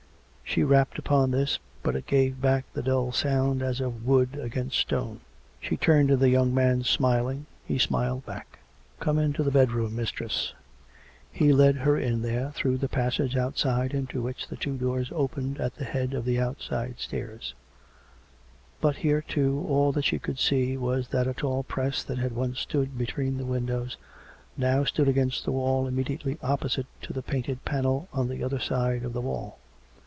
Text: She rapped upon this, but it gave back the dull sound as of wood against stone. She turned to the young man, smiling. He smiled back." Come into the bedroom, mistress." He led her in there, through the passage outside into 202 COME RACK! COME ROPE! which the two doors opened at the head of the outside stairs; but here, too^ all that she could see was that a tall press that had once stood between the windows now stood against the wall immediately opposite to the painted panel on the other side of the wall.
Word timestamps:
She 0.43 0.63
rapped 0.65 0.99
upon 0.99 1.31
this, 1.31 1.59
but 1.81 1.95
it 1.95 2.05
gave 2.07 2.41
back 2.41 2.65
the 2.73 2.83
dull 2.83 3.13
sound 3.13 3.61
as 3.63 3.79
of 3.79 4.05
wood 4.05 4.37
against 4.37 4.77
stone. 4.77 5.21
She 5.61 5.77
turned 5.77 6.09
to 6.09 6.17
the 6.17 6.27
young 6.27 6.53
man, 6.53 6.83
smiling. 6.83 7.45
He 7.65 7.77
smiled 7.79 8.25
back." 8.25 8.59
Come 8.99 9.17
into 9.17 9.43
the 9.43 9.49
bedroom, 9.51 9.95
mistress." 9.95 10.53
He 11.31 11.53
led 11.53 11.77
her 11.77 11.97
in 11.97 12.21
there, 12.21 12.51
through 12.51 12.79
the 12.79 12.89
passage 12.89 13.37
outside 13.37 13.93
into 13.93 14.15
202 14.19 14.19
COME 14.19 14.25
RACK! 14.25 14.35
COME 14.35 14.41
ROPE! 14.41 14.49
which 14.49 14.49
the 14.49 14.61
two 14.61 14.77
doors 14.77 15.09
opened 15.15 15.61
at 15.61 15.75
the 15.75 15.85
head 15.85 16.13
of 16.13 16.25
the 16.25 16.37
outside 16.41 16.99
stairs; 16.99 17.53
but 18.81 18.97
here, 18.97 19.23
too^ 19.25 19.63
all 19.69 19.93
that 19.93 20.03
she 20.03 20.19
could 20.19 20.37
see 20.37 20.75
was 20.75 21.07
that 21.07 21.27
a 21.29 21.33
tall 21.33 21.63
press 21.63 22.03
that 22.03 22.17
had 22.17 22.33
once 22.35 22.59
stood 22.59 22.97
between 22.97 23.37
the 23.37 23.45
windows 23.45 23.95
now 24.57 24.83
stood 24.83 25.07
against 25.07 25.45
the 25.45 25.51
wall 25.53 25.87
immediately 25.87 26.37
opposite 26.43 26.87
to 27.03 27.13
the 27.13 27.23
painted 27.23 27.63
panel 27.63 28.09
on 28.11 28.27
the 28.27 28.43
other 28.43 28.59
side 28.59 29.03
of 29.05 29.13
the 29.13 29.21
wall. 29.21 29.57